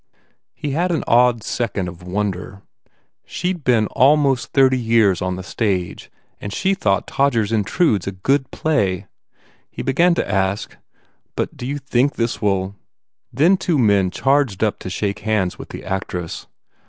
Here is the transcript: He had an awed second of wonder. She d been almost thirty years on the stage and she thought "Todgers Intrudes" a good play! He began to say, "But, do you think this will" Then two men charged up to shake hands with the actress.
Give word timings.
He 0.55 0.71
had 0.71 0.91
an 0.91 1.03
awed 1.05 1.43
second 1.43 1.87
of 1.87 2.01
wonder. 2.01 2.63
She 3.23 3.53
d 3.53 3.59
been 3.59 3.85
almost 3.91 4.51
thirty 4.51 4.79
years 4.79 5.21
on 5.21 5.35
the 5.35 5.43
stage 5.43 6.09
and 6.39 6.51
she 6.51 6.73
thought 6.73 7.05
"Todgers 7.05 7.51
Intrudes" 7.51 8.07
a 8.07 8.11
good 8.11 8.49
play! 8.49 9.05
He 9.69 9.83
began 9.83 10.15
to 10.15 10.25
say, 10.27 10.75
"But, 11.35 11.55
do 11.55 11.67
you 11.67 11.77
think 11.77 12.15
this 12.15 12.41
will" 12.41 12.75
Then 13.31 13.57
two 13.57 13.77
men 13.77 14.09
charged 14.09 14.63
up 14.63 14.79
to 14.79 14.89
shake 14.89 15.19
hands 15.19 15.59
with 15.59 15.69
the 15.69 15.85
actress. 15.85 16.47